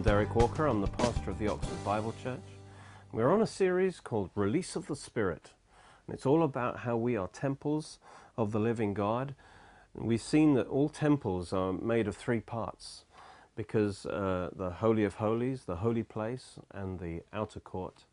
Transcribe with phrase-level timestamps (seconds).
[0.00, 0.66] I'm Derek Walker.
[0.66, 2.40] I'm the pastor of the Oxford Bible Church.
[3.12, 5.50] We're on a series called Release of the Spirit,
[6.06, 7.98] and it's all about how we are temples
[8.34, 9.34] of the living God.
[9.94, 13.04] And we've seen that all temples are made of three parts
[13.54, 18.06] because uh, the Holy of Holies, the holy place, and the outer court.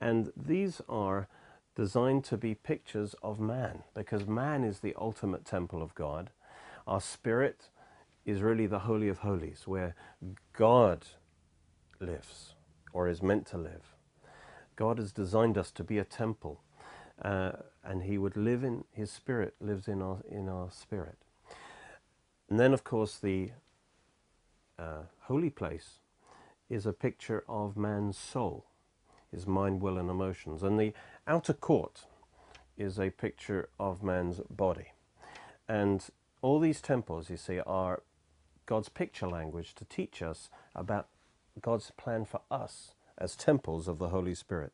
[0.00, 1.26] And these are
[1.74, 6.30] designed to be pictures of man because man is the ultimate temple of God.
[6.86, 7.70] Our spirit
[8.26, 9.94] is really the Holy of Holies, where
[10.52, 11.06] God
[12.00, 12.54] lives
[12.92, 13.94] or is meant to live.
[14.76, 16.60] God has designed us to be a temple,
[17.22, 21.18] uh, and He would live in His Spirit, lives in our in our spirit.
[22.48, 23.50] And then, of course, the
[24.78, 25.98] uh, holy place
[26.68, 28.66] is a picture of man's soul,
[29.30, 30.92] his mind, will, and emotions, and the
[31.26, 32.06] outer court
[32.76, 34.92] is a picture of man's body.
[35.68, 36.04] And
[36.42, 38.02] all these temples, you see, are
[38.66, 41.08] God's picture language to teach us about
[41.60, 44.72] God's plan for us as temples of the Holy Spirit.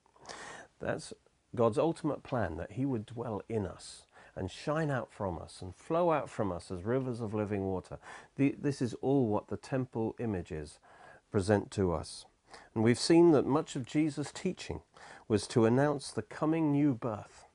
[0.80, 1.12] That's
[1.54, 5.74] God's ultimate plan that He would dwell in us and shine out from us and
[5.74, 7.98] flow out from us as rivers of living water.
[8.36, 10.78] The, this is all what the temple images
[11.30, 12.24] present to us.
[12.74, 14.80] And we've seen that much of Jesus' teaching
[15.28, 17.46] was to announce the coming new birth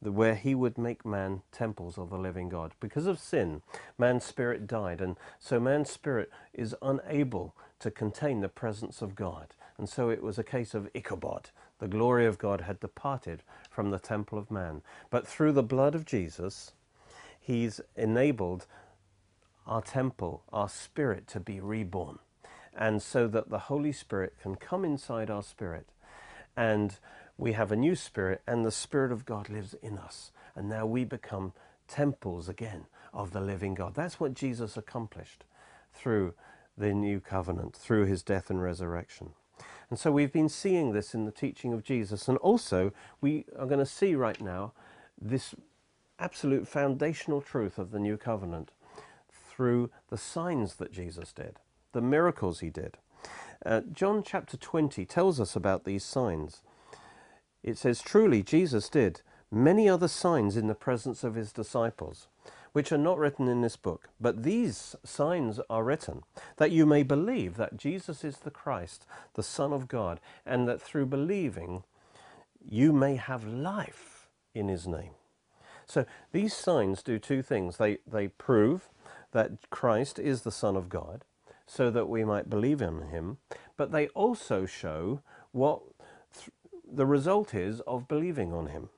[0.00, 2.72] where he would make man temples of the living God.
[2.80, 3.62] Because of sin,
[3.98, 9.54] man's spirit died, and so man's spirit is unable to contain the presence of God.
[9.78, 11.50] And so it was a case of Ichabod.
[11.78, 14.82] The glory of God had departed from the temple of man.
[15.10, 16.72] But through the blood of Jesus,
[17.38, 18.66] he's enabled
[19.66, 22.18] our temple, our spirit to be reborn.
[22.74, 25.88] And so that the Holy Spirit can come inside our spirit
[26.56, 26.98] and
[27.38, 30.30] we have a new spirit, and the Spirit of God lives in us.
[30.54, 31.52] And now we become
[31.86, 33.94] temples again of the living God.
[33.94, 35.44] That's what Jesus accomplished
[35.92, 36.32] through
[36.76, 39.30] the new covenant, through his death and resurrection.
[39.88, 42.28] And so we've been seeing this in the teaching of Jesus.
[42.28, 44.72] And also, we are going to see right now
[45.20, 45.54] this
[46.18, 48.72] absolute foundational truth of the new covenant
[49.30, 51.56] through the signs that Jesus did,
[51.92, 52.98] the miracles he did.
[53.64, 56.60] Uh, John chapter 20 tells us about these signs.
[57.62, 62.28] It says, Truly, Jesus did many other signs in the presence of his disciples,
[62.76, 64.10] which are not written in this book.
[64.20, 66.24] But these signs are written,
[66.58, 70.82] that you may believe that Jesus is the Christ, the Son of God, and that
[70.82, 71.84] through believing
[72.62, 75.12] you may have life in his name.
[75.86, 77.78] So these signs do two things.
[77.78, 78.90] They, they prove
[79.32, 81.24] that Christ is the Son of God,
[81.66, 83.38] so that we might believe in him,
[83.78, 85.22] but they also show
[85.52, 85.80] what
[86.86, 88.90] the result is of believing on him.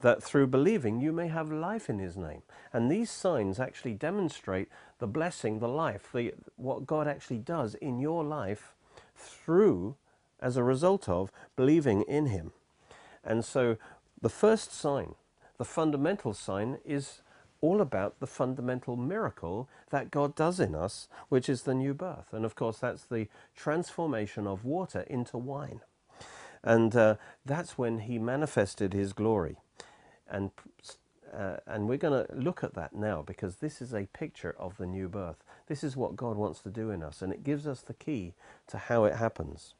[0.00, 2.42] That through believing you may have life in his name.
[2.72, 4.68] And these signs actually demonstrate
[4.98, 8.74] the blessing, the life, the, what God actually does in your life
[9.14, 9.96] through,
[10.40, 12.52] as a result of, believing in him.
[13.22, 13.76] And so
[14.20, 15.14] the first sign,
[15.58, 17.20] the fundamental sign, is
[17.60, 22.32] all about the fundamental miracle that God does in us, which is the new birth.
[22.32, 25.80] And of course, that's the transformation of water into wine.
[26.62, 29.58] And uh, that's when he manifested his glory.
[30.30, 30.50] And,
[31.32, 34.76] uh, and we're going to look at that now because this is a picture of
[34.76, 35.42] the new birth.
[35.66, 38.34] This is what God wants to do in us, and it gives us the key
[38.68, 39.74] to how it happens.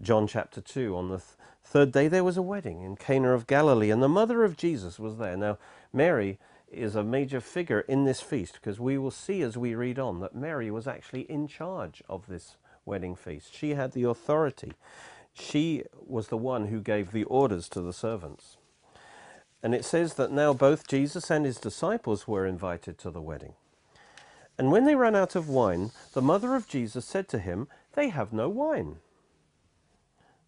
[0.00, 1.28] John chapter 2 On the th
[1.64, 4.98] third day there was a wedding in Cana of Galilee, and the mother of Jesus
[4.98, 5.36] was there.
[5.36, 5.58] Now,
[5.92, 6.38] Mary
[6.70, 10.20] is a major figure in this feast because we will see as we read on
[10.20, 13.54] that Mary was actually in charge of this wedding feast.
[13.54, 14.72] She had the authority
[15.34, 18.56] she was the one who gave the orders to the servants.
[19.62, 23.54] And it says that now both Jesus and his disciples were invited to the wedding.
[24.58, 28.08] And when they ran out of wine, the mother of Jesus said to him, They
[28.08, 28.96] have no wine.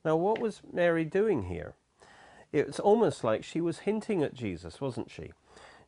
[0.04, 1.74] Now, what was Mary doing here?
[2.52, 5.32] It's almost like she was hinting at Jesus, wasn't she?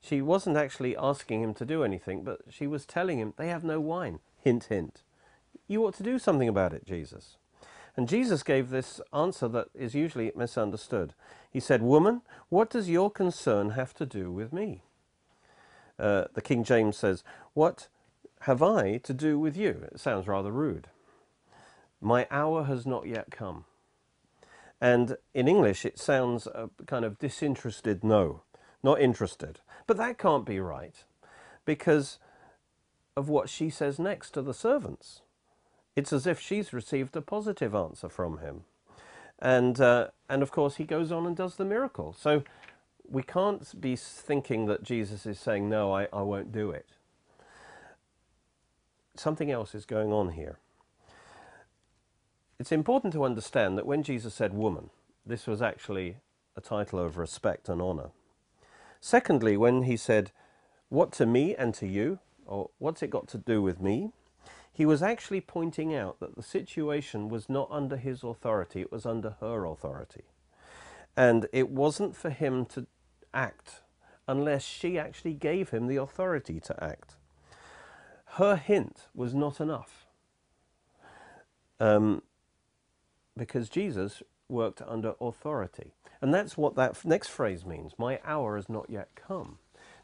[0.00, 3.64] She wasn't actually asking him to do anything, but she was telling him, They have
[3.64, 4.20] no wine.
[4.42, 5.02] Hint, hint.
[5.68, 7.36] You ought to do something about it, Jesus.
[7.96, 11.14] And Jesus gave this answer that is usually misunderstood.
[11.56, 12.20] He said, Woman,
[12.50, 14.82] what does your concern have to do with me?
[15.98, 17.24] Uh, the King James says,
[17.54, 17.88] What
[18.40, 19.88] have I to do with you?
[19.90, 20.88] It sounds rather rude.
[21.98, 23.64] My hour has not yet come.
[24.82, 28.42] And in English, it sounds a kind of disinterested no,
[28.82, 29.60] not interested.
[29.86, 31.04] But that can't be right
[31.64, 32.18] because
[33.16, 35.22] of what she says next to the servants.
[35.96, 38.64] It's as if she's received a positive answer from him.
[39.40, 42.14] And, uh, and of course, he goes on and does the miracle.
[42.18, 42.42] So
[43.08, 46.86] we can't be thinking that Jesus is saying, no, I, I won't do it.
[49.16, 50.58] Something else is going on here.
[52.58, 54.90] it's important to understand that when Jesus said woman,
[55.26, 56.18] this was actually
[56.56, 58.10] a title of respect and honor.
[59.00, 60.32] Secondly, when he said,
[60.88, 64.12] What to me and to you, or what's it got to do with me?
[64.76, 69.06] He was actually pointing out that the situation was not under his authority, it was
[69.06, 70.24] under her authority.
[71.16, 72.86] And it wasn't for him to
[73.32, 73.80] act
[74.28, 77.16] unless she actually gave him the authority to act.
[78.32, 80.04] Her hint was not enough.
[81.80, 82.20] Um,
[83.34, 85.94] because Jesus worked under authority.
[86.20, 87.92] And that's what that next phrase means.
[87.96, 89.56] My hour has not yet come.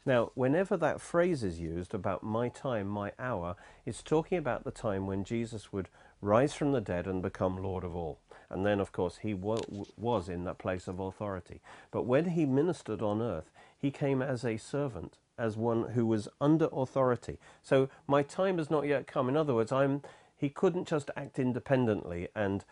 [0.05, 3.55] Now, whenever that phrase is used about my time, my hour,
[3.85, 5.87] it's talking about the time when Jesus would
[6.21, 8.19] rise from the dead and become Lord of all.
[8.49, 11.61] And then, of course, he was in that place of authority.
[11.91, 16.27] But when he ministered on earth, he came as a servant, as one who was
[16.39, 17.39] under authority.
[17.61, 19.27] So my time has not yet come.
[19.27, 20.01] In other words, I'm,
[20.35, 22.63] he couldn't just act independently and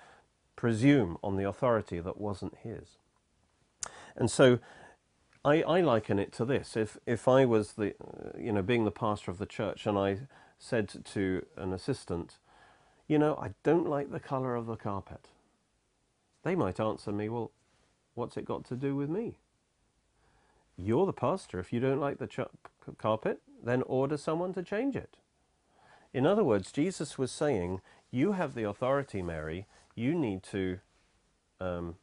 [0.55, 2.97] presume on the authority that wasn't his.
[4.15, 4.59] And so
[5.43, 6.77] I, I liken it to this.
[6.77, 9.97] If, if I was the, uh, you know, being the pastor of the church and
[9.97, 10.19] I
[10.59, 12.37] said to an assistant,
[13.07, 15.29] you know, I don't like the colour of the carpet.
[16.43, 17.51] They might answer me, well,
[18.13, 19.37] what's it got to do with me?
[20.77, 21.59] You're the pastor.
[21.59, 22.47] If you don't like the
[22.97, 25.17] carpet, then order someone to change it.
[26.13, 29.65] In other words, Jesus was saying, you have the authority, Mary.
[29.95, 30.79] You need to
[31.59, 31.95] um,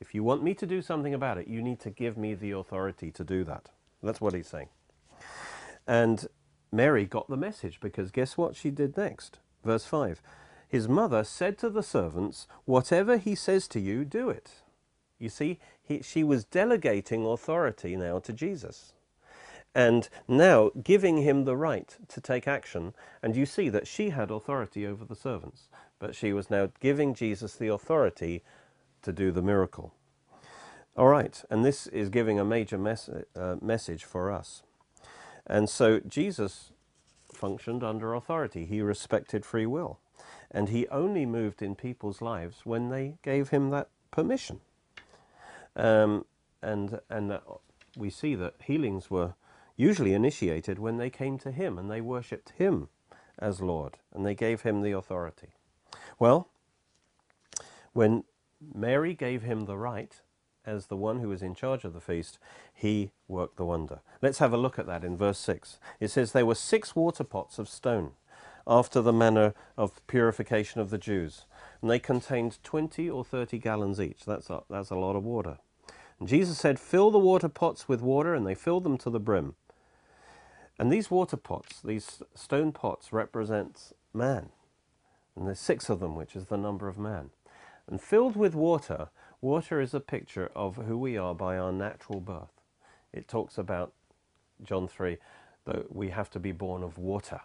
[0.00, 2.50] if you want me to do something about it, you need to give me the
[2.52, 3.70] authority to do that.
[4.02, 4.68] That's what he's saying.
[5.86, 6.26] And
[6.72, 9.38] Mary got the message because guess what she did next?
[9.64, 10.20] Verse 5
[10.68, 14.50] His mother said to the servants, Whatever he says to you, do it.
[15.18, 18.92] You see, he, she was delegating authority now to Jesus.
[19.74, 22.94] And now giving him the right to take action.
[23.22, 25.68] And you see that she had authority over the servants,
[25.98, 28.42] but she was now giving Jesus the authority
[29.04, 29.94] to do the miracle.
[30.96, 34.62] All right, and this is giving a major mes uh, message for us.
[35.46, 36.72] And so Jesus
[37.32, 38.64] functioned under authority.
[38.64, 39.98] He respected free will.
[40.50, 44.60] And he only moved in people's lives when they gave him that permission.
[45.76, 46.24] Um,
[46.62, 47.40] and and uh,
[47.96, 49.34] we see that healings were
[49.76, 52.88] usually initiated when they came to him and they worshipped him
[53.38, 55.48] as Lord and they gave him the authority.
[56.18, 56.48] Well,
[57.92, 58.24] when
[58.72, 60.20] Mary gave him the right
[60.66, 62.38] as the one who was in charge of the feast,
[62.72, 64.00] he worked the wonder.
[64.22, 65.78] Let's have a look at that in verse 6.
[66.00, 68.12] It says, There were six water pots of stone,
[68.66, 71.44] after the manner of purification of the Jews,
[71.82, 74.24] and they contained 20 or 30 gallons each.
[74.24, 75.58] That's a, that's a lot of water.
[76.18, 79.20] And Jesus said, Fill the water pots with water, and they filled them to the
[79.20, 79.54] brim.
[80.78, 84.48] And these water pots, these stone pots, represent man.
[85.36, 87.30] And there's six of them, which is the number of man.
[87.88, 89.08] And filled with water,
[89.40, 92.60] water is a picture of who we are by our natural birth.
[93.12, 93.92] It talks about,
[94.62, 95.18] John 3,
[95.66, 97.40] that we have to be born of water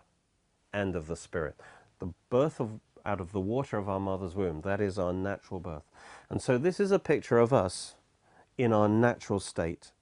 [0.74, 1.60] and of the Spirit.
[2.00, 5.60] The birth of out of the water of our mother's womb, that is our natural
[5.60, 5.89] birth.
[6.29, 7.96] And so this is a picture of us
[8.58, 9.93] in our natural state,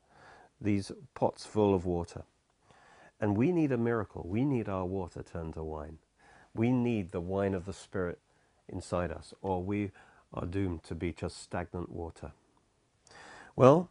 [0.59, 2.23] these pots full of water.
[3.19, 4.25] And we need a miracle.
[4.27, 5.99] We need our water turned to wine.
[6.53, 8.19] We need the wine of the Spirit
[8.67, 9.91] inside us, or we
[10.33, 12.31] are doomed to be just stagnant water.
[13.55, 13.89] Well,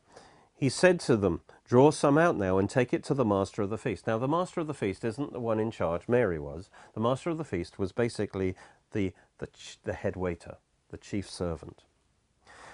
[0.55, 3.71] he said to them, Draw some out now and take it to the master of
[3.71, 4.07] the feast.
[4.07, 6.71] Now, the master of the feast isn't the one in charge, Mary was.
[6.95, 8.55] The master of the feast was basically
[8.93, 9.49] the, the,
[9.83, 10.59] the head waiter,
[10.91, 11.83] the chief servant.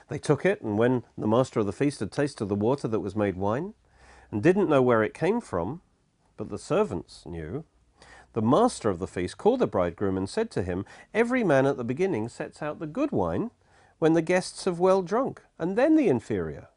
[0.09, 3.01] They took it, and when the master of the feast had tasted the water that
[3.01, 3.73] was made wine,
[4.31, 5.81] and didn't know where it came from,
[6.37, 7.65] but the servants knew,
[8.33, 11.77] the master of the feast called the bridegroom and said to him, Every man at
[11.77, 13.51] the beginning sets out the good wine
[13.99, 16.69] when the guests have well drunk, and then the inferior.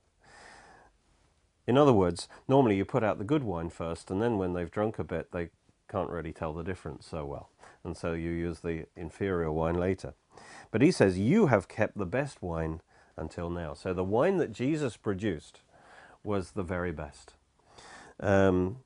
[1.68, 4.70] In other words, normally you put out the good wine first, and then when they've
[4.70, 5.50] drunk a bit, they
[5.90, 7.50] can't really tell the difference so well.
[7.84, 10.14] And so you use the inferior wine later.
[10.72, 12.82] But he says, You have kept the best wine
[13.18, 13.74] until now.
[13.74, 15.62] So the wine that Jesus produced
[16.24, 17.34] was the very best.
[18.20, 18.78] Um,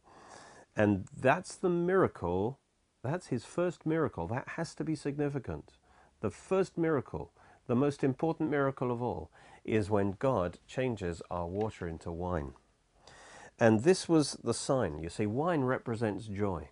[0.79, 2.57] and that's the miracle.
[3.03, 4.27] That's his first miracle.
[4.27, 5.73] That has to be significant.
[6.21, 7.33] The first miracle,
[7.67, 9.29] the most important miracle of all,
[9.65, 12.53] is when God changes our water into wine.
[13.59, 14.99] And this was the sign.
[14.99, 16.69] You see, wine represents joy,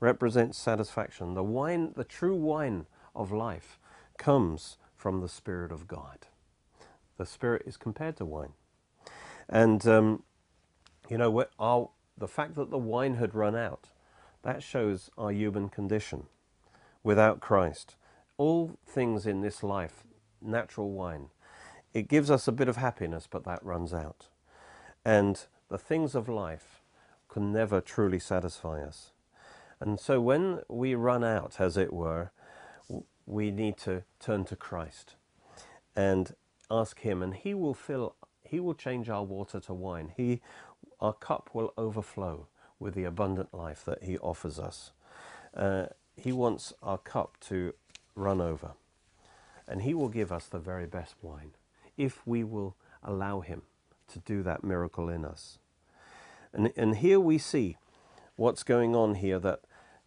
[0.00, 1.34] represents satisfaction.
[1.34, 3.78] The wine, the true wine of life,
[4.18, 6.26] comes from the Spirit of God.
[7.18, 8.54] The Spirit is compared to wine.
[9.48, 10.24] And, um,
[11.08, 13.88] you know, our, the fact that the wine had run out,
[14.42, 16.26] that shows our human condition
[17.02, 17.96] without Christ.
[18.38, 20.04] all things in this life,
[20.40, 21.28] natural wine,
[21.92, 24.28] it gives us a bit of happiness, but that runs out.
[25.04, 26.82] And the things of life
[27.28, 29.12] can never truly satisfy us.
[29.80, 32.30] And so when we run out, as it were,
[33.26, 35.16] we need to turn to Christ
[35.94, 36.34] and
[36.70, 40.12] ask him and he will fill he will change our water to wine.
[40.16, 40.40] He
[41.00, 42.46] our cup will overflow
[42.78, 44.92] with the abundant life that he offers us.
[45.56, 45.86] Uh,
[46.16, 47.74] he wants our cup to
[48.14, 48.72] run over.
[49.66, 51.52] And he will give us the very best wine
[51.96, 53.62] if we will allow him
[54.12, 55.58] to do that miracle in us.
[56.52, 57.76] And, and here we see
[58.36, 59.60] what's going on here that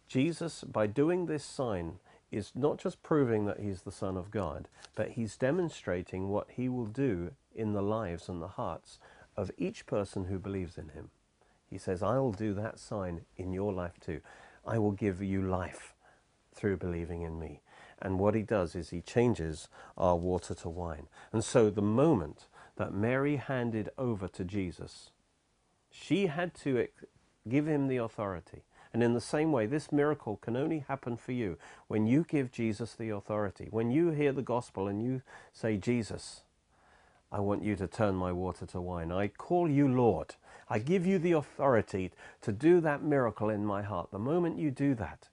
[0.08, 1.98] Jesus, by doing this sign,
[2.30, 6.68] is not just proving that he's the Son of God, but he's demonstrating what he
[6.68, 8.98] will do in the lives and the hearts
[9.36, 11.10] of each person who believes in him.
[11.68, 14.20] He says, I will do that sign in your life too.
[14.66, 15.94] I will give you life
[16.54, 17.60] through believing in me.
[18.00, 21.06] And what he does is he changes our water to wine.
[21.32, 22.46] And so the moment
[22.76, 25.10] that Mary handed over to Jesus,
[25.90, 26.88] she had to
[27.48, 28.64] give him the authority.
[28.92, 31.56] And in the same way, this miracle can only happen for you
[31.88, 33.68] when you give Jesus the authority.
[33.70, 35.22] When you hear the gospel and you
[35.52, 36.42] say, Jesus,
[37.32, 39.12] I want you to turn my water to wine.
[39.12, 40.36] I call you Lord.
[40.70, 42.12] I give you the authority
[42.42, 44.10] to do that miracle in my heart.
[44.12, 45.30] The moment you do that,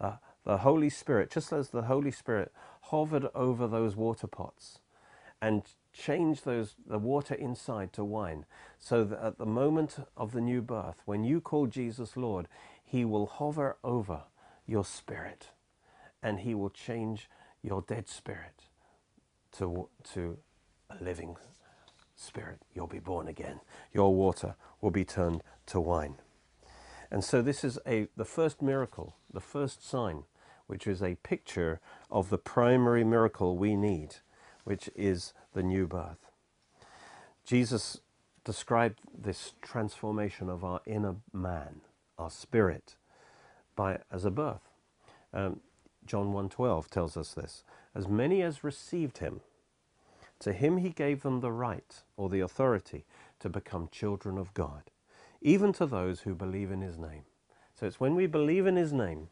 [0.00, 0.14] uh,
[0.44, 2.52] the Holy Spirit, just as the Holy Spirit
[2.82, 4.80] hovered over those water pots
[5.42, 8.46] and changed those, the water inside to wine,
[8.78, 12.48] so that at the moment of the new birth, when you call Jesus Lord,
[12.84, 14.22] he will hover over
[14.66, 15.48] your spirit
[16.22, 17.28] and he will change
[17.62, 18.64] your dead spirit
[19.52, 20.38] to, to
[20.90, 21.36] a living
[22.16, 22.60] spirit.
[22.74, 23.60] You'll be born again.
[23.92, 26.16] Your water will be turned to wine.
[27.10, 30.24] And so this is a, the first miracle, the first sign,
[30.66, 31.80] which is a picture
[32.10, 34.16] of the primary miracle we need,
[34.64, 36.30] which is the new birth.
[37.44, 38.00] Jesus
[38.44, 41.80] described this transformation of our inner man,
[42.18, 42.96] our spirit,
[43.74, 44.68] by, as a birth.
[45.32, 45.60] Um,
[46.06, 47.64] John 1.12 tells us this.
[47.94, 49.40] As many as received him,
[50.40, 53.04] to him he gave them the right or the authority
[53.40, 54.84] to become children of God,
[55.40, 57.22] even to those who believe in his name.
[57.78, 59.28] So it's when we believe in his name,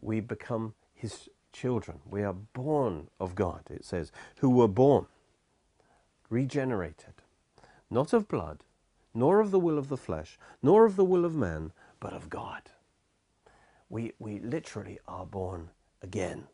[0.00, 2.00] we become his children.
[2.08, 5.06] We are born of God, it says, who were born,
[6.30, 7.14] regenerated,
[7.90, 8.64] not of blood,
[9.14, 12.30] nor of the will of the flesh, nor of the will of man, but of
[12.30, 12.62] God.
[13.90, 15.70] We, we literally are born
[16.02, 16.44] again.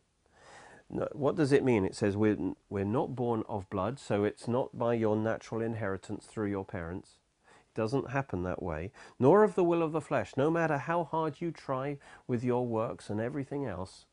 [0.89, 1.85] What does it mean?
[1.85, 6.25] It says we're, we're not born of blood, so it's not by your natural inheritance
[6.25, 7.19] through your parents.
[7.47, 8.93] It doesn't happen that way.
[9.19, 10.33] Nor of the will of the flesh.
[10.37, 14.07] No matter how hard you try with your works and everything else,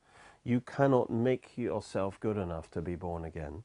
[0.44, 3.64] you cannot make yourself good enough to be born again.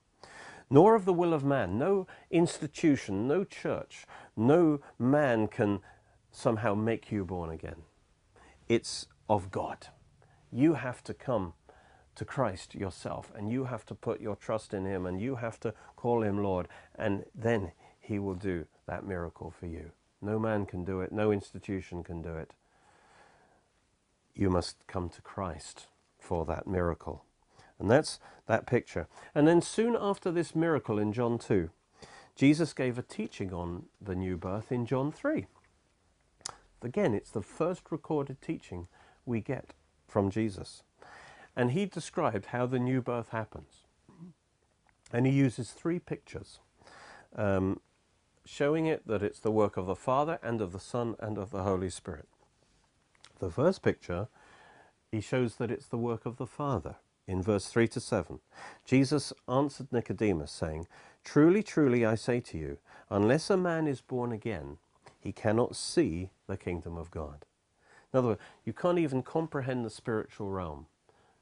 [0.71, 1.79] Nor of the will of man.
[1.79, 5.81] No institution, no church, no man can
[6.31, 7.83] somehow make you born again.
[8.69, 9.89] It's of God.
[10.53, 11.55] You have to come
[12.21, 15.59] to Christ yourself and you have to put your trust in him and you have
[15.61, 19.93] to call him Lord and then he will do that miracle for you.
[20.21, 21.13] No man can do it.
[21.13, 22.53] No institution can do it.
[24.35, 25.87] You must come to Christ
[26.19, 27.25] for that miracle.
[27.79, 29.09] And that's that picture.
[29.35, 31.71] And then soon after this miracle in John 2,
[32.37, 35.47] Jesus gave a teaching on the new birth in John 3.
[36.83, 38.89] Again, it's the first recorded teaching
[39.25, 39.73] we get
[40.07, 40.83] from Jesus.
[41.57, 43.83] And he described how the new birth happens.
[45.13, 46.61] And he uses three pictures,
[47.35, 47.81] um,
[48.45, 51.51] showing it that it's the work of the Father and of the Son and of
[51.51, 52.29] the Holy Spirit.
[53.41, 54.29] The first picture,
[55.11, 56.97] he shows that it's the work of the Father.
[57.27, 58.41] In verse 3 to 7,
[58.85, 60.87] Jesus answered Nicodemus, saying,
[61.25, 62.79] Truly, truly, I say to you,
[63.09, 64.79] unless a man is born again,
[65.21, 67.45] he cannot see the kingdom of God.
[68.13, 70.87] In other words, you can't even comprehend the spiritual realm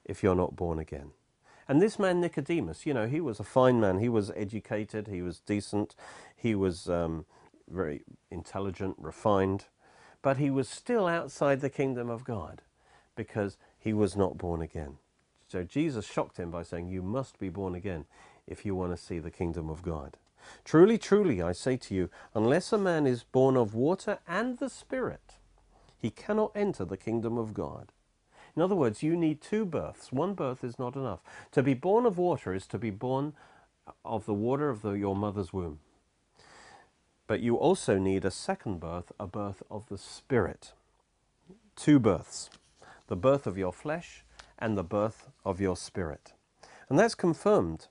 [0.09, 1.13] if you're not born again.
[1.69, 3.99] And this man Nicodemus, you know, he was a fine man.
[3.99, 5.07] He was educated.
[5.07, 5.95] He was decent.
[6.35, 7.27] He was um,
[7.69, 9.67] very intelligent, refined.
[10.23, 12.63] But he was still outside the kingdom of God
[13.15, 14.97] because he was not born again.
[15.47, 18.07] So Jesus shocked him by saying, You must be born again
[18.47, 20.17] if you want to see the kingdom of God.
[20.65, 24.71] Truly, truly, I say to you, unless a man is born of water and the
[24.71, 25.35] Spirit,
[25.99, 27.93] he cannot enter the kingdom of God.
[28.59, 30.11] In other words, you need two births.
[30.11, 31.21] One birth is not enough.
[31.53, 33.35] To be born of water is to be born
[34.05, 35.79] of the water of the, your mother's womb.
[37.29, 40.73] But you also need a second birth, a birth of the Spirit.
[41.77, 42.51] Two births.
[43.07, 44.25] The birth of your flesh
[44.59, 46.33] and the birth of your spirit.
[46.89, 47.87] And that's confirmed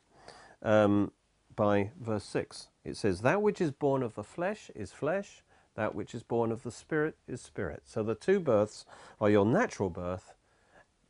[0.62, 1.14] um,
[1.56, 2.68] by verse 6.
[2.84, 5.44] It says, That which is born of the flesh is flesh,
[5.76, 7.84] that which is born of the spirit is spirit.
[7.86, 8.86] So the two births
[9.22, 10.34] are your natural birth,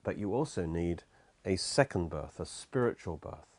[0.07, 1.03] but you also need
[1.43, 3.57] a second birth, a spiritual birth.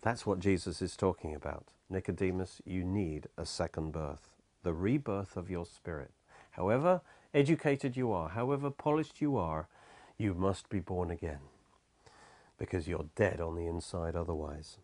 [0.00, 1.72] That's what Jesus is talking about.
[1.90, 4.30] Nicodemus, you need a second birth,
[4.62, 6.12] the rebirth of your spirit.
[6.52, 7.00] However
[7.34, 9.66] educated you are, however polished you are,
[10.18, 11.40] you must be born again
[12.56, 14.76] because you're dead on the inside otherwise.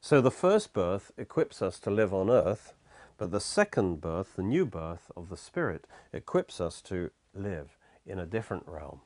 [0.00, 2.74] So the first birth equips us to live on earth,
[3.18, 8.18] but the second birth, the new birth of the Spirit, equips us to live in
[8.18, 9.00] a different realm,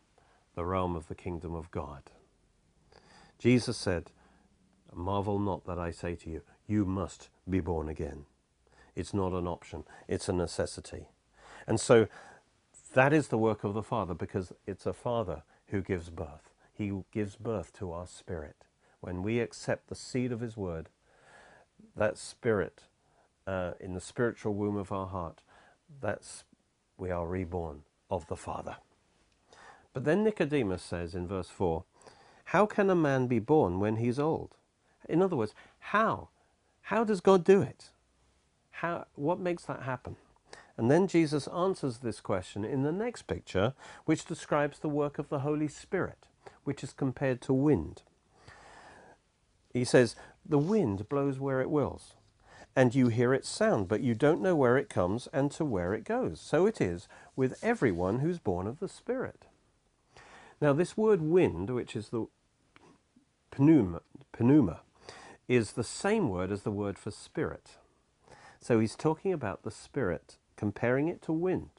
[0.57, 2.03] the realm of the kingdom of God.
[3.39, 4.11] Jesus said,
[4.93, 8.25] Marvel not that I say to you, you must be born again.
[8.97, 11.09] It's not an option, it's a necessity.
[11.67, 12.09] And so
[12.95, 16.51] that is the work of the Father because it's a Father who gives birth.
[16.73, 18.57] He gives birth to our spirit.
[19.01, 20.89] When we accept the seed of His Word,
[21.95, 22.85] that spirit
[23.47, 25.41] uh, in the spiritual womb of our heart,
[26.01, 26.45] that's
[26.97, 28.77] we are reborn of the Father.
[29.97, 31.83] But then Nicodemus says in verse 4,
[32.53, 34.55] How can a man be born when he's old?
[35.09, 36.29] In other words, how?
[36.83, 37.89] How does God do it?
[38.73, 40.17] How, what makes that happen?
[40.77, 43.73] And then Jesus answers this question in the next picture,
[44.05, 46.27] which describes the work of the Holy Spirit,
[46.65, 48.03] which is compared to wind.
[49.73, 52.13] He says, The wind blows where it wills,
[52.77, 55.95] and you hear its sound, but you don't know where it comes and to where
[55.95, 56.39] it goes.
[56.39, 59.47] So it is with everyone who's born of the Spirit.
[60.61, 62.27] Now, this word wind, which is the
[63.59, 64.01] pneuma,
[64.39, 64.81] pneuma
[65.49, 67.77] is the same word as the word for spirit.
[68.61, 71.71] So he's talking about the spirit comparing it to wind.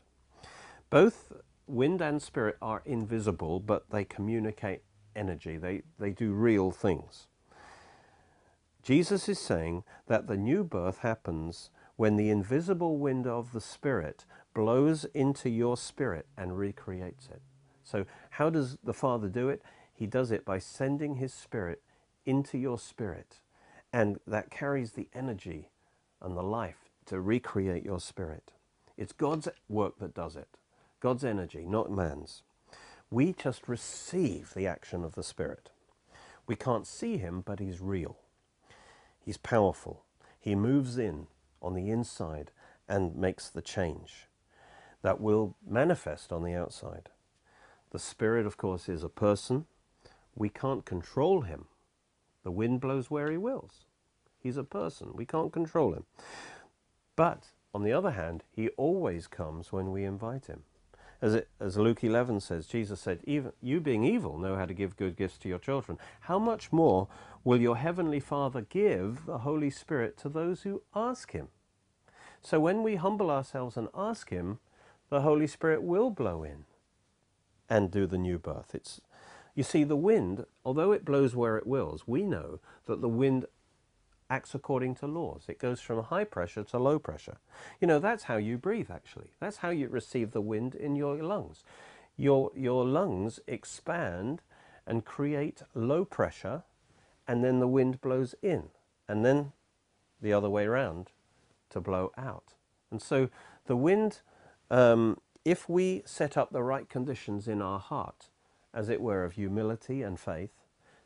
[0.90, 1.34] Both
[1.66, 4.84] wind and spirit are invisible, but they communicate
[5.16, 5.58] energy.
[5.58, 7.28] They, they do real things.
[8.84, 14.24] Jesus is saying that the new birth happens when the invisible wind of the Spirit
[14.54, 17.42] blows into your spirit and recreates it.
[17.88, 19.62] So, how does the Father do it?
[19.94, 21.82] He does it by sending His Spirit
[22.26, 23.38] into your spirit,
[23.94, 25.70] and that carries the energy
[26.22, 28.52] and the life to recreate your spirit.
[28.98, 30.50] It's God's work that does it,
[31.00, 32.44] God's energy, not man's.
[33.10, 35.70] We just receive the action of the Spirit.
[36.46, 38.18] We can't see him, but he's real.
[39.24, 40.04] He's powerful.
[40.38, 41.28] He moves in
[41.62, 42.52] on the inside
[42.90, 44.28] and makes the change
[45.02, 47.10] that will manifest on the outside.
[47.92, 49.66] The Spirit, of course, is a person.
[50.36, 51.66] We can't control him.
[52.44, 53.86] The wind blows where he wills.
[54.40, 55.12] He's a person.
[55.14, 56.06] We can't control him.
[57.16, 60.64] But on the other hand, he always comes when we invite him.
[61.22, 64.74] As, it, as Luke 11 says, Jesus said, Even you being evil know how to
[64.74, 65.98] give good gifts to your children.
[66.22, 67.08] How much more
[67.44, 71.48] will your heavenly Father give the Holy Spirit to those who ask him?
[72.42, 74.60] So when we humble ourselves and ask him,
[75.10, 76.66] the Holy Spirit will blow in
[77.70, 78.74] and do the new birth.
[78.74, 79.02] It's,
[79.56, 83.46] you see, the wind, although it blows where it wills, we know that the wind
[84.30, 85.46] acts according to laws.
[85.48, 87.38] It goes from high pressure to low pressure.
[87.80, 89.32] You know, that's how you breathe, actually.
[89.40, 91.64] That's how you receive the wind in your lungs.
[92.18, 94.42] Your, your lungs expand
[94.86, 96.64] and create low pressure,
[97.28, 98.70] and then the wind blows in,
[99.08, 99.52] and then
[100.22, 101.08] the other way around
[101.70, 102.54] to blow out.
[102.92, 103.30] And so
[103.66, 104.22] the wind,
[104.72, 108.28] um, if we set up the right conditions in our heart,
[108.74, 110.52] as it were, of humility and faith,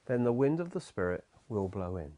[0.08, 2.14] then the wind of the Spirit will blow in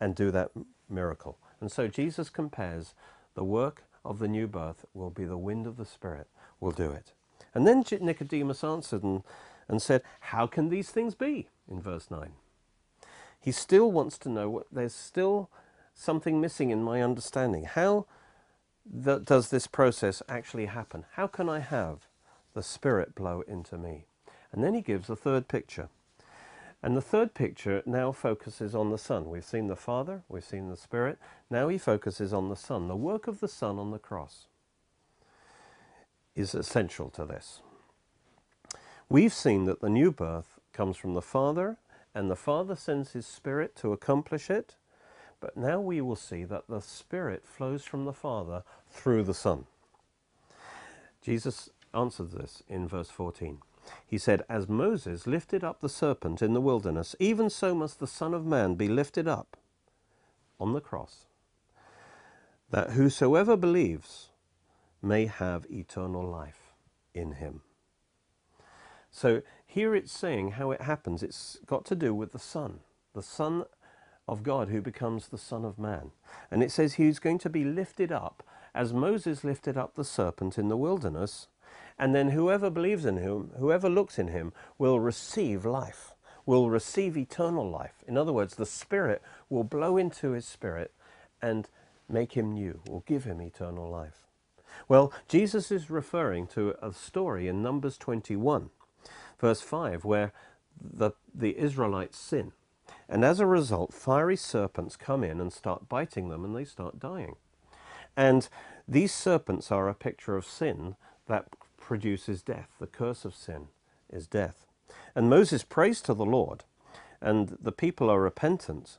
[0.00, 0.50] and do that
[0.88, 1.36] miracle.
[1.60, 2.94] And so Jesus compares
[3.34, 6.26] the work of the new birth will be the wind of the Spirit
[6.58, 7.12] will do it.
[7.54, 9.22] And then Nicodemus answered and,
[9.68, 11.48] and said, How can these things be?
[11.70, 12.32] in verse 9.
[13.38, 15.50] He still wants to know what there's still
[15.94, 17.64] something missing in my understanding.
[17.64, 18.06] How
[19.04, 21.04] th- does this process actually happen?
[21.12, 22.08] How can I have
[22.54, 24.06] the Spirit blow into me?
[24.52, 25.88] And then he gives a third picture.
[26.82, 29.30] And the third picture now focuses on the Son.
[29.30, 31.18] We've seen the Father, we've seen the Spirit.
[31.50, 32.88] Now he focuses on the Son.
[32.88, 34.46] The work of the Son on the cross
[36.34, 37.62] is essential to this.
[39.08, 41.78] We've seen that the new birth comes from the Father,
[42.14, 44.76] and the Father sends his Spirit to accomplish it.
[45.42, 49.66] But now we will see that the Spirit flows from the Father through the Son.
[51.20, 53.58] Jesus answered this in verse 14.
[54.06, 58.06] He said, As Moses lifted up the serpent in the wilderness, even so must the
[58.06, 59.56] Son of Man be lifted up
[60.60, 61.26] on the cross,
[62.70, 64.28] that whosoever believes
[65.02, 66.72] may have eternal life
[67.14, 67.62] in him.
[69.10, 71.20] So here it's saying how it happens.
[71.20, 72.78] It's got to do with the Son,
[73.12, 73.64] the Son
[74.28, 76.12] of God who becomes the Son of Man.
[76.50, 78.42] And it says he's going to be lifted up
[78.74, 81.48] as Moses lifted up the serpent in the wilderness.
[81.98, 86.14] And then whoever believes in him, whoever looks in him, will receive life,
[86.46, 88.02] will receive eternal life.
[88.06, 90.92] In other words, the Spirit will blow into his spirit
[91.40, 91.68] and
[92.08, 94.26] make him new, or give him eternal life.
[94.88, 98.70] Well, Jesus is referring to a story in Numbers 21,
[99.38, 100.32] verse 5, where
[100.80, 102.52] the, the Israelites sin.
[103.12, 106.98] And as a result, fiery serpents come in and start biting them and they start
[106.98, 107.36] dying.
[108.16, 108.48] And
[108.88, 110.96] these serpents are a picture of sin
[111.26, 112.70] that produces death.
[112.80, 113.68] The curse of sin
[114.10, 114.64] is death.
[115.14, 116.64] And Moses prays to the Lord,
[117.20, 118.96] and the people are repentant.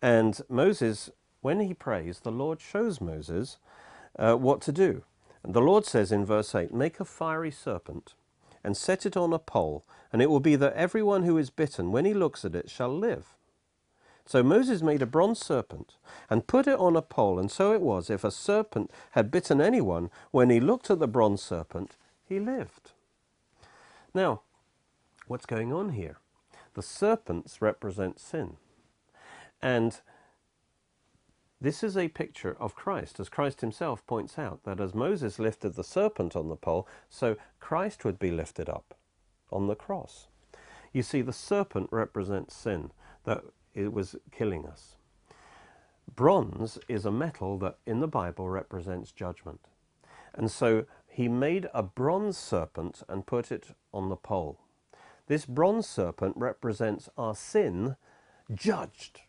[0.00, 1.10] And Moses,
[1.42, 3.58] when he prays, the Lord shows Moses
[4.18, 5.02] uh, what to do.
[5.42, 8.14] And the Lord says in verse 8, Make a fiery serpent
[8.64, 11.92] and set it on a pole, and it will be that everyone who is bitten,
[11.92, 13.34] when he looks at it, shall live.
[14.26, 15.96] So Moses made a bronze serpent
[16.28, 19.60] and put it on a pole, and so it was, if a serpent had bitten
[19.60, 22.92] anyone, when he looked at the bronze serpent, he lived.
[24.14, 24.42] Now,
[25.26, 26.18] what's going on here?
[26.74, 28.56] The serpents represent sin.
[29.60, 30.00] And
[31.60, 35.74] this is a picture of Christ, as Christ himself points out, that as Moses lifted
[35.74, 38.94] the serpent on the pole, so Christ would be lifted up
[39.50, 40.28] on the cross.
[40.92, 42.92] You see, the serpent represents sin,
[43.24, 43.42] that
[43.74, 44.96] it was killing us.
[46.14, 49.60] Bronze is a metal that in the Bible represents judgment.
[50.34, 54.60] And so he made a bronze serpent and put it on the pole.
[55.26, 57.96] This bronze serpent represents our sin
[58.52, 59.20] judged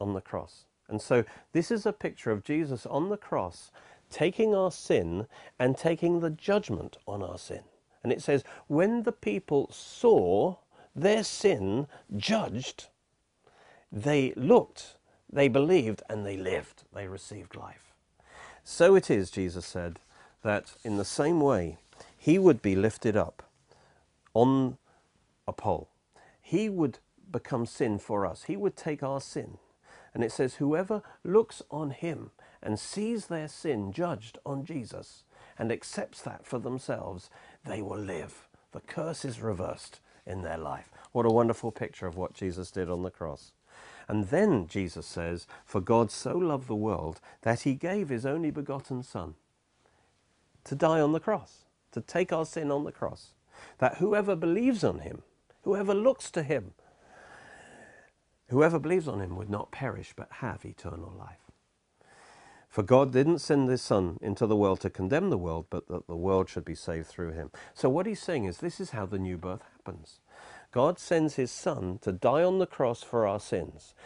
[0.00, 0.66] on the cross.
[0.88, 3.70] And so this is a picture of Jesus on the cross
[4.10, 5.26] taking our sin
[5.58, 7.62] and taking the judgment on our sin.
[8.02, 10.56] And it says, when the people saw
[10.94, 12.86] their sin judged,
[13.90, 14.96] they looked,
[15.30, 16.84] they believed, and they lived.
[16.94, 17.94] They received life.
[18.64, 19.98] So it is, Jesus said,
[20.42, 21.78] that in the same way,
[22.16, 23.42] he would be lifted up
[24.34, 24.76] on
[25.46, 25.88] a pole.
[26.40, 26.98] He would
[27.30, 28.44] become sin for us.
[28.44, 29.58] He would take our sin
[30.14, 32.30] and it says, Whoever looks on him
[32.62, 35.24] and sees their sin judged on Jesus
[35.58, 37.30] and accepts that for themselves,
[37.64, 38.48] they will live.
[38.72, 40.90] The curse is reversed in their life.
[41.12, 43.52] What a wonderful picture of what Jesus did on the cross.
[44.06, 48.50] And then Jesus says, For God so loved the world that he gave his only
[48.50, 49.34] begotten Son
[50.64, 53.32] to die on the cross, to take our sin on the cross,
[53.78, 55.22] that whoever believes on him,
[55.62, 56.72] whoever looks to him,
[58.48, 61.47] Whoever believes on him would not perish but have eternal life.
[62.78, 66.06] For God didn't send his Son into the world to condemn the world, but that
[66.06, 67.50] the world should be saved through him.
[67.74, 70.20] So what he's saying is this is how the new birth happens.
[70.70, 73.96] God sends his Son to die on the cross for our sins.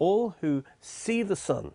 [0.00, 1.74] All who see the Son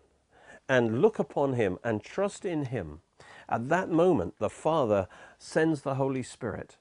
[0.68, 3.00] and look upon him and trust in him,
[3.48, 6.76] at that moment the Father sends the Holy Spirit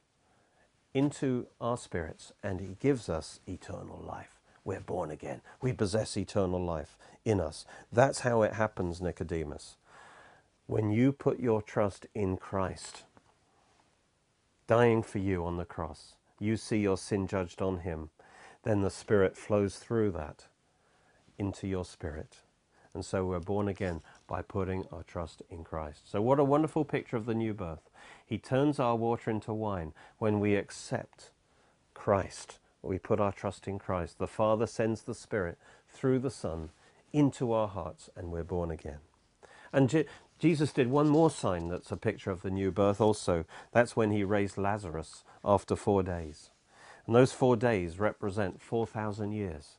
[0.93, 5.41] into our spirits and he gives us eternal life we're born again.
[5.61, 7.65] We possess eternal life in us.
[7.93, 9.77] That's how it happens, Nicodemus.
[10.67, 13.05] When you put your trust in Christ,
[14.67, 18.11] dying for you on the cross, you see your sin judged on him,
[18.63, 20.47] then the Spirit flows through that
[21.39, 22.39] into your spirit.
[22.95, 26.11] And so we're born again by putting our trust in Christ.
[26.11, 27.91] So, what a wonderful picture of the new birth.
[28.25, 31.31] He turns our water into wine when we accept
[31.95, 34.19] Christ we put our trust in Christ.
[34.19, 35.57] The Father sends the Spirit
[35.89, 36.71] through the Son
[37.13, 38.99] into our hearts and we're born again.
[39.73, 40.05] And Je
[40.39, 43.45] Jesus did one more sign that's a picture of the new birth also.
[43.71, 46.51] That's when he raised Lazarus after four days.
[47.07, 49.79] And those four days represent 4,000 years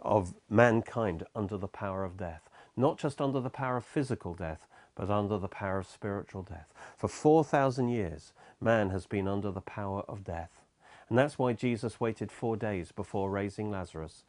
[0.00, 2.48] of mankind under the power of death.
[2.76, 6.72] Not just under the power of physical death, but under the power of spiritual death.
[6.96, 10.62] For 4,000 years, man has been under the power of death.
[11.10, 14.24] And that's why Jesus waited four days before raising Lazarus.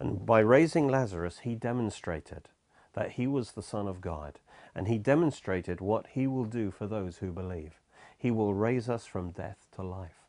[0.00, 2.48] And by raising Lazarus, he demonstrated
[2.94, 4.40] that he was the Son of God.
[4.74, 7.80] And he demonstrated what he will do for those who believe.
[8.16, 10.26] He will raise us from death to life,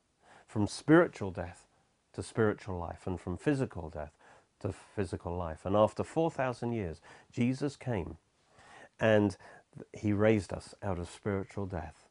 [0.47, 1.67] from spiritual death
[2.13, 4.12] to spiritual life, and from physical death
[4.62, 5.65] to physical life.
[5.65, 8.17] And after 4,000 years, Jesus came
[8.99, 9.38] and
[9.93, 12.07] he raised us out of spiritual death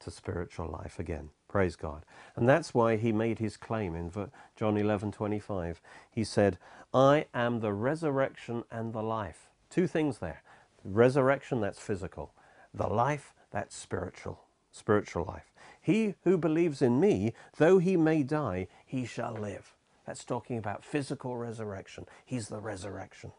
[0.00, 1.30] to spiritual life again.
[1.52, 2.04] Praise God.
[2.34, 4.10] And that's why he made his claim in
[4.56, 5.82] John 11 25.
[6.10, 6.58] He said,
[6.94, 9.50] I am the resurrection and the life.
[9.70, 10.42] Two things there.
[10.82, 12.32] Resurrection, that's physical.
[12.74, 14.40] The life, that's spiritual,
[14.72, 15.52] spiritual life.
[15.80, 19.74] He who believes in me, though he may die, he shall live.
[20.06, 22.06] That's talking about physical resurrection.
[22.24, 23.32] He's the resurrection.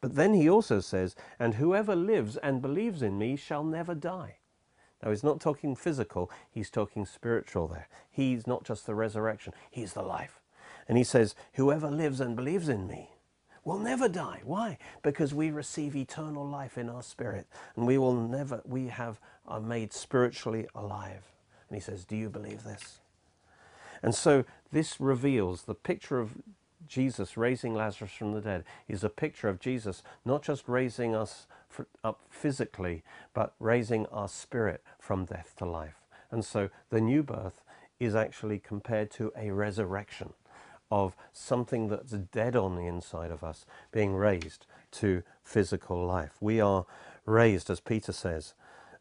[0.00, 4.37] But then he also says, and whoever lives and believes in me shall never die.
[5.02, 7.88] Now, he's not talking physical, he's talking spiritual there.
[8.10, 10.40] He's not just the resurrection, he's the life.
[10.88, 13.10] And he says, Whoever lives and believes in me
[13.64, 14.40] will never die.
[14.44, 14.78] Why?
[15.02, 19.60] Because we receive eternal life in our spirit, and we will never, we have, are
[19.60, 21.24] made spiritually alive.
[21.68, 23.00] And he says, Do you believe this?
[24.02, 26.34] And so this reveals the picture of
[26.86, 31.46] Jesus raising Lazarus from the dead is a picture of Jesus not just raising us
[32.02, 33.02] up physically,
[33.34, 35.96] but raising our spirit from death to life.
[36.30, 37.62] And so the new birth
[38.00, 40.32] is actually compared to a resurrection
[40.90, 46.32] of something that's dead on the inside of us being raised to physical life.
[46.40, 46.86] We are
[47.26, 48.54] raised, as Peter says,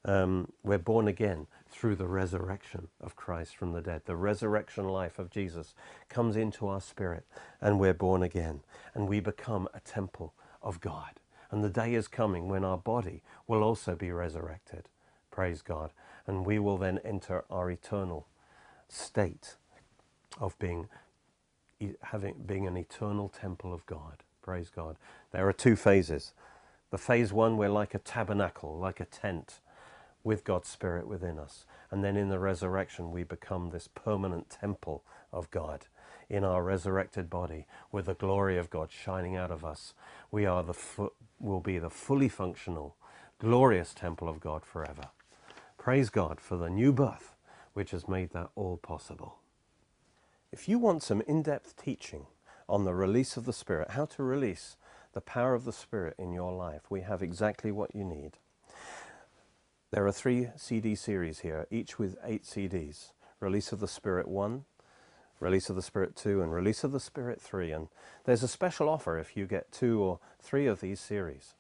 [0.04, 4.04] um, we're born again through the resurrection of Christ from the dead.
[4.06, 5.74] The resurrection life of Jesus
[6.10, 7.26] comes into our spirit
[7.62, 8.62] and we're born again
[8.94, 11.20] and we become a temple of God.
[11.52, 14.90] And the day is coming when our body will also be resurrected.
[15.32, 15.92] Praise God.
[16.28, 18.28] And we will then enter our eternal
[18.90, 19.56] state
[20.40, 20.88] of being
[22.04, 24.24] having being an eternal temple of God.
[24.42, 24.98] Praise God.
[25.32, 26.34] There are two phases.
[26.92, 29.60] The phase one, we're like a tabernacle, like a tent
[30.24, 31.66] with God's Spirit within us.
[31.92, 35.86] And then in the resurrection, we become this permanent temple of God
[36.30, 39.94] in our resurrected body with the glory of God shining out of us.
[40.32, 40.74] We are the
[41.40, 42.96] will be the fully functional,
[43.40, 45.10] glorious temple of God forever.
[45.78, 47.36] Praise God for the new birth,
[47.74, 49.38] which has made that all possible.
[50.52, 52.26] If you want some in-depth teaching
[52.68, 54.76] on the release of the Spirit, how to release
[55.14, 58.34] the power of the Spirit in your life, we have exactly what you need.
[59.92, 63.12] There are three CD series here, each with eight CDs.
[63.40, 64.66] Release of the Spirit 1,
[65.40, 67.72] Release of the Spirit 2, and Release of the Spirit 3.
[67.72, 67.88] And
[68.26, 71.54] there's a special offer if you get two or three of these series.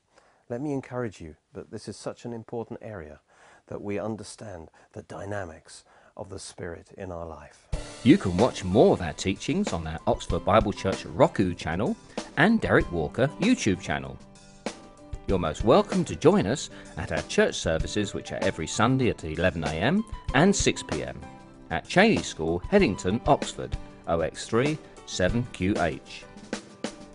[0.49, 3.19] Let me encourage you, that this is such an important area
[3.67, 5.83] that we understand the dynamics
[6.15, 7.67] of the Spirit in our life.
[8.03, 11.95] You can watch more of our teachings on our Oxford Bible Church Roku channel
[12.37, 14.17] and Derek Walker YouTube channel.
[15.27, 19.17] You're most welcome to join us at our church services, which are every Sunday at
[19.17, 21.17] 11am and 6pm
[21.69, 23.77] at Cheney School, Headington, Oxford,
[24.08, 26.23] OX3 7QH.